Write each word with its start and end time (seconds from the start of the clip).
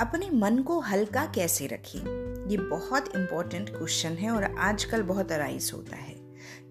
अपने 0.00 0.30
मन 0.30 0.58
को 0.58 0.80
हल्का 0.80 1.26
कैसे 1.26 1.66
रखें? 1.66 2.00
ये 2.48 2.56
बहुत 2.56 3.16
इम्पोर्टेंट 3.16 3.70
क्वेश्चन 3.70 4.10
है 4.10 4.30
और 4.30 4.44
आजकल 4.58 5.02
बहुत 5.02 5.32
अराइज 5.32 5.70
होता 5.74 5.96
है। 5.96 6.14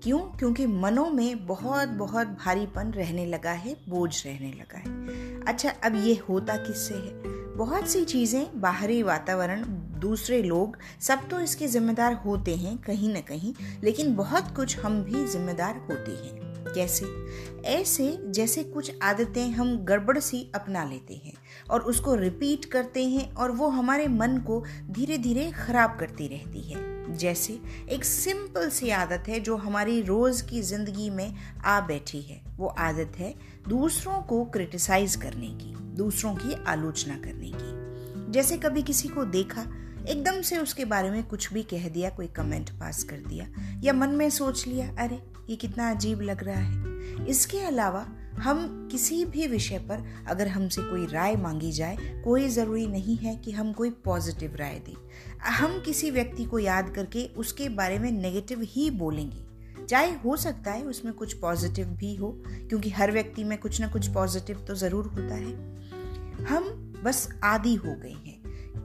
क्यों? 0.03 0.19
क्योंकि 0.19 0.65
मनों 0.65 1.09
में 1.09 1.47
बहुत 1.47 1.89
बहुत 1.89 2.27
भारीपन 2.27 2.91
रहने 2.91 3.25
लगा 3.25 3.51
है, 3.51 3.77
बोझ 3.89 4.25
रहने 4.25 4.51
लगा 4.51 4.77
है। 4.77 5.41
अच्छा 5.41 5.69
अब 5.69 5.95
ये 5.95 6.13
होता 6.29 6.55
किससे 6.55 6.93
है? 6.93 7.21
बहुत 7.55 7.87
सी 7.87 8.05
चीज़ें, 8.05 8.61
बाहरी 8.61 9.03
वातावरण, 9.03 9.63
दूसरे 9.99 10.43
लोग, 10.43 10.77
सब 11.01 11.29
तो 11.29 11.39
इसके 11.39 11.67
जिम्मेदार 11.67 12.13
होते 12.13 12.55
हैं 12.55 12.77
कहीं 12.77 13.13
ना 13.13 13.21
कहीं, 13.21 13.53
लेकिन 13.83 14.15
बहुत 14.15 14.55
कुछ 14.55 14.79
हम 14.79 15.03
भी 15.03 15.27
जिम्मेदार 15.27 15.75
होते 15.75 16.11
हैं। 16.11 16.45
कैसे? 16.75 17.05
ऐसे 17.65 18.17
जैसे 18.25 18.63
कुछ 18.63 18.91
आदतें 19.01 19.49
हम 19.49 19.77
गड़बड़ 19.77 20.19
सी 20.19 20.51
अपना 20.55 20.83
लेते 20.83 21.13
हैं। 21.13 21.33
और 21.71 21.81
उसको 21.81 22.15
रिपीट 22.15 22.65
करते 22.65 23.03
हैं 23.05 23.33
और 23.33 23.51
वो 23.51 23.67
हमारे 23.67 24.07
मन 24.07 24.37
को 24.37 24.63
धीरे 24.91 25.17
धीरे 25.17 25.51
खराब 25.51 25.97
करती 25.99 26.27
रहती 26.27 26.61
है। 26.61 26.93
जैसे 27.17 27.59
एक 27.89 28.05
सिंपल 28.05 28.69
सी 28.69 28.89
आदत 28.89 29.27
है 29.27 29.39
जो 29.39 29.55
हमारी 29.55 30.01
रोज 30.01 30.41
की 30.41 30.61
ज़िंदगी 30.61 31.09
में 31.09 31.33
आ 31.65 31.79
बैठी 31.81 32.21
है। 32.21 32.41
वो 32.57 32.67
आदत 32.67 33.17
है 33.17 33.33
दूसरों 33.67 34.21
को 34.21 34.43
क्रिटिसाइज 34.45 35.15
करने 35.15 35.47
की, 35.47 35.73
दूसरों 35.95 36.33
की 36.35 36.63
आलोचना 36.67 37.15
करने 37.15 37.51
की। 37.55 38.31
जैसे 38.31 38.57
कभी 38.57 38.81
किसी 38.81 39.07
को 39.07 39.25
देखा 39.25 39.65
एकदम 40.09 40.41
से 40.41 40.57
उसके 40.57 40.85
बारे 40.85 41.09
में 41.11 41.23
कुछ 41.23 41.53
भी 41.53 41.63
कह 41.63 41.89
दिया, 41.89 42.09
कोई 42.09 42.27
कमेंट 42.27 42.69
पास 42.69 43.03
कर 43.03 43.17
दिया, 43.17 43.47
या 43.83 43.93
मन 43.93 44.09
में 44.09 44.29
सोच 44.29 44.67
लिया, 44.67 44.95
अरे, 44.99 45.21
ये 45.49 45.55
कितना 45.55 45.91
अजीब 45.91 46.21
लग 46.21 46.43
रहा 46.43 46.59
है। 46.59 46.95
इसके 47.27 47.59
अलावा, 47.59 48.07
हम 48.37 48.87
किसी 48.91 49.25
भी 49.25 49.47
विषय 49.47 49.77
पर 49.79 50.25
अगर 50.27 50.47
हमसे 50.47 50.81
कोई 50.81 51.05
राय 51.05 51.35
मांगी 51.35 51.71
जाए, 51.71 52.21
कोई 52.25 52.49
ज़रूरी 52.49 52.87
नहीं 52.87 53.17
है 53.17 53.35
कि 53.35 53.51
हम 53.51 53.73
कोई 53.73 53.89
पॉजिटिव 53.89 54.55
राय 54.55 54.81
दें। 54.85 54.95
हम 55.41 55.81
किसी 55.81 56.11
व्यक्ति 56.11 56.45
को 56.45 56.59
याद 56.59 56.89
करके 56.89 57.25
उसके 57.25 57.69
बारे 57.69 57.99
में 57.99 58.11
नेगेटिव 58.11 58.61
ही 58.63 58.89
बोलेंगे। 58.89 59.45
चाहे 59.85 60.11
हो 60.11 60.37
सकता 60.37 60.71
है 60.71 60.83
उसमें 60.83 61.13
कुछ 61.13 61.33
पॉजिटिव 61.33 61.87
भी 61.87 62.15
हो, 62.15 62.43
क्योंकि 62.47 62.89
हर 62.89 63.11
व्यक्ति 63.11 63.43
में 63.43 63.57
कुछ 63.57 63.81
ना 63.81 63.87
कुछ 63.87 64.07
पॉजिटिव 64.07 64.65
तो 64.67 64.75
ज़रूर 64.75 65.05
होता 65.05 65.35
है। 65.35 65.53
हम 66.45 66.81
बस 67.03 67.29
आदि 67.43 67.75
हो 67.75 67.95
गए 67.95 68.11
हैं। 68.11 68.34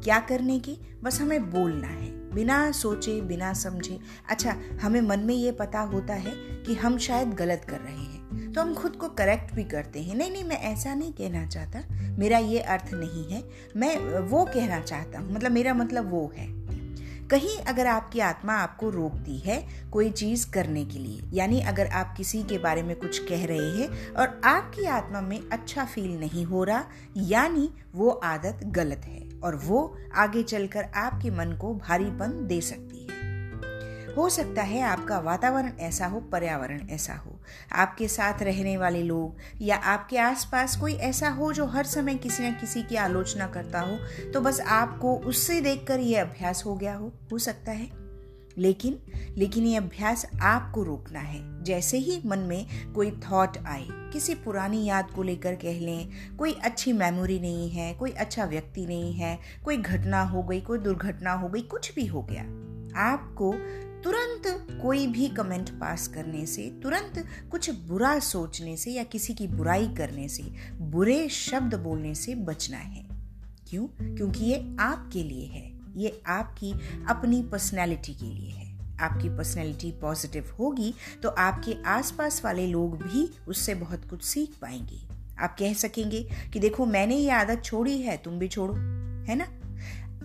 क्या 0.04 0.20
करने 0.20 0.58
की? 0.58 0.78
बस 1.02 1.20
हमें 1.20 1.50
बोलना 1.50 1.88
है। 1.88 2.34
बिना 2.34 2.72
सोचे, 2.72 3.20
बिना 3.20 3.52
समझे। 3.52 4.00
अच्छा 4.28 4.56
हमें 4.82 5.00
मन 5.00 5.20
में 5.20 5.34
ये 5.34 5.52
पता 5.52 5.80
होता 5.80 6.14
है 6.14 6.32
कि 6.34 6.74
हम 6.74 6.98
शायद 6.98 7.30
गलत 7.30 7.66
कर 7.70 7.80
रहे 7.80 7.96
हैं। 7.96 8.52
तो 8.52 8.60
हम 8.60 8.74
खुद 8.74 8.96
को 8.96 9.08
करेक्ट 9.08 9.54
भी 9.54 9.64
करते 9.64 10.02
हैं। 10.02 10.14
नहीं 10.14 10.30
नहीं, 10.30 10.44
मैं 10.44 10.56
ऐसा 10.56 10.94
नहीं 10.94 11.12
कहना 11.12 11.46
चाहता। 11.46 11.78
मेरा 12.18 12.38
ये 12.38 12.58
अर्थ 12.58 12.90
नहीं 12.94 13.30
है। 13.30 13.44
मैं 13.76 14.20
वो 14.20 14.44
कहना 14.44 14.80
चाहता 14.80 15.18
हूँ। 15.18 15.32
मतलब 15.32 15.52
मेरा 15.52 15.74
मतलब 15.74 16.10
वो 16.10 16.32
है। 16.36 16.60
कहीं 17.28 17.58
अगर 17.58 17.86
आपकी 17.86 18.20
आत्मा 18.20 18.54
आपको 18.54 18.90
रोकती 18.90 19.38
है 19.38 19.68
कोई 19.92 20.10
चीज़ 20.10 20.50
करने 20.50 20.84
के 20.84 20.98
लिए, 20.98 21.20
यानी 21.32 21.60
अगर 21.60 21.86
आप 21.86 22.14
किसी 22.16 22.42
के 22.42 22.58
बारे 22.58 22.82
में 22.82 22.96
कुछ 22.96 23.18
कह 23.18 23.46
रहे 23.46 23.70
हैं 23.70 24.12
और 24.12 24.40
आपकी 24.44 24.84
आत्मा 24.84 25.20
में 25.20 25.40
अच्छा 25.52 25.84
फील 25.84 26.20
नहीं 26.20 26.44
हो 26.44 26.64
रहा, 26.64 26.84
यानी 27.16 27.70
वो 27.94 28.08
आदत 28.08 28.60
गलत 28.64 29.02
है। 29.04 29.29
और 29.44 29.56
वो 29.56 29.96
आगे 30.14 30.42
चलकर 30.42 30.84
आपके 30.94 31.30
मन 31.30 31.52
को 31.52 31.74
भारीपन 31.74 32.46
दे 32.46 32.60
सकती 32.60 33.02
है। 33.02 33.10
हो 34.14 34.28
सकता 34.28 34.62
है 34.62 34.80
आपका 34.82 35.18
वातावरण 35.18 35.72
ऐसा 35.80 36.06
हो, 36.06 36.20
पर्यावरण 36.20 36.88
ऐसा 36.90 37.14
हो। 37.14 37.40
आपके 37.72 38.08
साथ 38.08 38.42
रहने 38.42 38.76
वाले 38.76 39.02
लोग 39.02 39.36
या 39.60 39.76
आपके 39.76 40.18
आसपास 40.18 40.76
कोई 40.76 40.94
ऐसा 40.94 41.28
हो 41.28 41.52
जो 41.52 41.66
हर 41.66 41.86
समय 41.86 42.14
किसी 42.14 42.48
न 42.48 42.52
किसी 42.52 42.82
की 42.82 42.96
आलोचना 42.96 43.46
करता 43.46 43.80
हो 43.80 43.98
तो 44.32 44.40
बस 44.40 44.60
आपको 44.60 45.16
उससे 45.16 45.60
देखकर 45.60 46.00
यह 46.00 46.22
अभ्यास 46.22 46.62
हो 46.66 46.74
गया 46.74 46.94
हो। 46.96 47.12
हो 47.32 47.38
सकता 47.38 47.72
है? 47.72 47.99
लेकिन 48.58 48.98
लेकिन 49.38 49.64
ये 49.64 49.76
अभ्यास 49.76 50.26
आपको 50.42 50.82
रोकना 50.82 51.20
है। 51.20 51.64
जैसे 51.64 51.98
ही 51.98 52.20
मन 52.26 52.38
में 52.38 52.92
कोई 52.92 53.10
थॉट 53.10 53.58
आए, 53.58 53.86
किसी 53.90 54.34
पुरानी 54.34 54.84
याद 54.84 55.10
को 55.10 55.22
लेकर 55.22 55.54
कह 55.54 55.80
लें, 55.80 56.36
कोई 56.36 56.52
अच्छी 56.52 56.92
मेमोरी 56.92 57.38
नहीं 57.40 57.70
है, 57.70 57.94
कोई 57.94 58.10
अच्छा 58.10 58.44
व्यक्ति 58.44 58.86
नहीं 58.86 59.12
है, 59.14 59.38
कोई 59.64 59.76
घटना 59.76 60.22
हो 60.22 60.42
गई, 60.42 60.60
कोई 60.60 60.78
दुर्घटना 60.78 61.32
हो 61.32 61.48
गई, 61.48 61.60
कुछ 61.60 61.94
भी 61.94 62.06
हो 62.06 62.22
गया, 62.22 62.42
आपको 63.00 63.52
तुरंत 64.04 64.66
कोई 64.82 65.06
भी 65.06 65.28
कमेंट 65.28 65.70
पास 65.70 66.08
करने 66.08 66.46
से, 66.46 66.62
तुरंत 66.82 67.24
कुछ 67.50 67.70
बुरा 67.70 68.18
सोचने 68.18 68.76
से 68.76 68.90
या 68.90 69.02
किसी 69.02 69.34
की 69.34 69.46
बुराई 69.46 69.88
करने 69.88 70.28
से, 70.28 70.42
बुरे 70.72 71.28
शब्द 71.28 71.74
बोलने 71.74 72.14
से 72.14 72.34
बचना 72.34 72.76
है। 72.76 73.06
क्यों? 73.68 73.86
क्योंकि 74.16 74.44
ये 74.44 74.76
आपके 74.80 75.22
लिए 75.22 75.46
है। 75.46 75.79
ये 75.96 76.22
आपकी 76.26 76.72
अपनी 77.08 77.42
पर्सनैलिटी 77.42 78.14
के 78.14 78.26
लिए 78.26 78.50
है। 78.50 78.96
आपकी 79.00 79.28
पर्सनैलिटी 79.28 79.90
पॉजिटिव 79.92 80.56
होगी 80.58 80.94
तो 81.22 81.28
आपके 81.28 81.76
आसपास 81.86 82.44
वाले 82.44 82.66
लोग 82.66 82.96
भी 82.96 83.38
उससे 83.48 83.74
बहुत 83.74 84.04
कुछ 84.10 84.24
सीख 84.24 84.50
पाएँगे। 84.62 85.00
आप 85.38 85.56
कह 85.58 85.72
सकेंगे 85.72 86.28
कि 86.52 86.60
देखो, 86.60 86.86
मैंने 86.86 87.16
ये 87.16 87.30
आदत 87.30 87.62
छोड़ी 87.64 88.02
है, 88.02 88.16
तुम 88.16 88.38
भी 88.38 88.48
छोड़ो, 88.48 88.74
है 89.24 89.34
ना? 89.34 89.44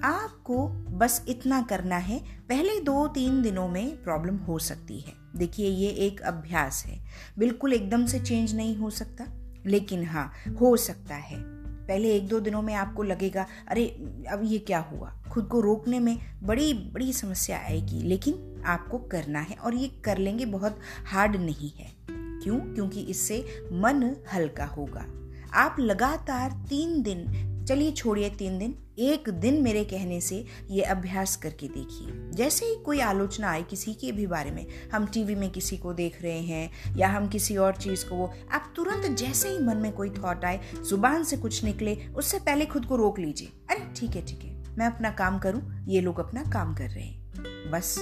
आपको 0.04 0.68
बस 0.68 1.26
इतना 1.28 1.62
करना 1.62 1.98
है, 1.98 2.20
पहले 2.50 2.80
दो 2.80 3.08
तीन 3.08 3.42
दिनों 3.42 3.68
में 3.68 4.04
प्रॉब्लम 4.04 4.38
हो 4.38 4.60
सकती 4.60 5.00
है। 5.00 5.14
देखिए, 5.36 5.70
ये 5.70 5.90
एक 5.90 6.22
अभ्यास 6.22 6.84
है। 6.86 7.00
बिल्कुल 7.40 7.74
एकदम 7.74 8.06
से 8.06 8.20
चेंज 8.20 8.56
नहीं 8.56 8.78
हो 8.78 8.90
सकता, 8.90 9.26
लेकिन 9.66 10.06
हाँ 10.06 10.32
हो 10.62 10.78
सकता 10.78 11.16
है। 11.16 11.55
पहले 11.88 12.16
एक 12.16 12.28
दो 12.28 12.40
दिनों 12.40 12.62
में 12.62 12.74
आपको 12.74 13.04
लगेगा, 13.04 13.46
अरे, 13.68 13.86
अब 14.32 14.42
ये 14.44 14.58
क्या 14.58 14.80
हुआ? 14.80 15.14
खुद 15.32 15.46
को 15.46 15.62
रोकने 15.62 16.00
में 16.00 16.20
बड़ी 16.44 16.74
बड़ी 16.74 17.14
समस्या 17.14 17.58
आएगी, 17.58 18.04
लेकिन 18.04 18.64
आपको 18.66 18.98
करना 18.98 19.40
है 19.40 19.56
और 19.56 19.76
ये 19.76 19.88
कर 19.88 20.18
लेंगे 20.18 20.46
बहुत 20.46 20.80
हार्ड 21.06 21.36
नहीं 21.36 21.72
है। 21.72 21.92
क्यों? 22.12 22.60
क्योंकि 22.60 23.02
इससे 23.02 23.46
मन 23.72 24.16
हल्का 24.34 24.66
होगा। 24.66 25.06
आप 25.54 25.76
लगातार 25.80 26.52
तीन 26.70 27.02
दिन 27.02 27.52
चलिए 27.68 27.92
छोड़िए 27.92 28.30
तीन 28.30 28.58
दिन। 28.60 28.76
एक 29.00 29.30
दिन 29.30 29.62
मेरे 29.64 29.84
कहने 29.84 30.20
से 30.22 30.46
ये 30.70 30.82
अभ्यास 30.82 31.36
करके 31.36 31.68
देखिए। 31.68 32.30
जैसे 32.32 32.66
ही 32.66 32.76
कोई 32.76 33.00
आलोचना 33.00 33.50
आए 33.50 33.64
किसी 33.64 33.94
के 33.94 34.12
भी 34.12 34.28
बारे 34.28 34.52
में, 34.52 34.66
हम 34.94 35.06
टीवी 35.06 35.36
में 35.36 35.50
किसी 35.50 35.78
को 35.78 35.94
देख 35.94 36.22
रहे 36.22 36.40
हैं 36.40 36.96
या 36.98 37.08
हम 37.08 37.28
किसी 37.28 37.58
और 37.58 37.76
चीज़ 37.76 38.06
को, 38.06 38.16
वो 38.16 38.32
आप 38.52 38.72
तुरंत 38.76 39.18
जैसे 39.18 39.50
ही 39.50 39.60
मन 39.60 39.78
में 39.78 39.92
कोई 39.92 40.10
थॉट 40.10 40.46
आए, 40.46 40.60
ज़ुबान 40.90 41.24
से 41.24 41.38
कुछ 41.38 41.64
निकले, 41.64 41.96
उससे 42.16 42.40
पहले 42.40 42.66
खुद 42.66 42.86
को 42.86 42.96
रोक 42.96 43.20
लीजिए। 43.20 43.48
अरे 43.70 43.88
ठीक 43.96 44.16
है 44.16 44.26
ठीक 44.26 44.44
है, 44.44 44.78
मैं 44.78 44.86
अपना 44.86 45.12
काम 45.12 45.40
करूँ, 45.40 45.86
ये 45.88 46.02
लोग 46.02 46.20
अपना 46.20 46.44
काम 46.44 46.76
कर 46.76 46.90
रहे 46.90 47.04
हैं। 47.04 47.72
बस, 47.72 47.96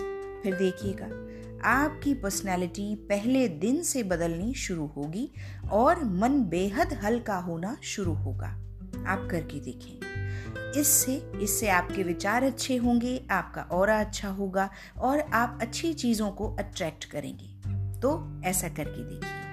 फिर 0.44 0.56
देखिएगा, 0.56 1.06
आपकी 1.69 2.13
पर्सनैलिटी 2.13 2.95
पहले 2.95 3.47
दिन 3.47 3.81
से 3.81 4.03
बदलनी 4.03 4.53
शुरू 4.53 4.85
होगी 4.88 5.30
और 5.72 6.03
मन 6.03 6.44
बेहद 6.44 6.94
हल्का 6.94 7.38
होना 7.38 7.78
शुरू 7.84 8.13
होगा। 8.13 8.59
आप 9.08 9.28
करके 9.31 9.59
देखें। 9.59 10.14
इससे 10.72 11.31
इससे 11.41 11.68
आपके 11.68 12.03
विचार 12.03 12.44
अच्छे 12.44 12.75
होंगे, 12.75 13.28
आपका 13.31 13.62
और 13.62 13.90
अच्छा 13.90 14.30
होगा 14.30 14.69
और 14.97 15.19
आप 15.19 15.59
अच्छी 15.62 15.94
चीज़ों 15.94 16.31
को 16.31 16.56
अट्रैक्ट 16.56 17.06
करेंगे। 17.06 17.53
तो 18.00 18.42
ऐसा 18.46 18.69
करके 18.69 19.03
देखिए। 19.03 19.44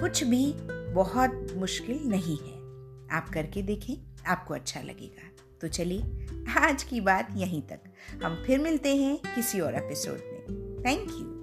कुछ 0.00 0.24
भी 0.24 0.54
बहुत 0.94 1.46
मुश्किल 1.56 2.00
नहीं 2.04 2.36
है। 2.36 2.58
आप 3.16 3.28
करके 3.34 3.62
देखें, 3.62 4.24
आपको 4.26 4.54
अच्छा 4.54 4.80
लगेगा। 4.80 5.28
तो 5.60 5.68
चलिए, 5.68 6.26
आज 6.58 6.82
की 6.82 7.00
बात 7.00 7.28
यहीं 7.34 7.62
तक। 7.62 7.80
हम 8.24 8.44
फिर 8.46 8.58
मिलते 8.58 8.96
हैं 8.96 9.18
किसी 9.34 9.60
और 9.60 9.74
एपिसोड 9.74 10.14
में। 10.14 10.76
Thank 10.86 11.10
you 11.10 11.37